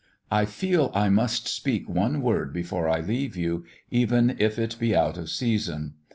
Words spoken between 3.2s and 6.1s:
you, even if it be out of season.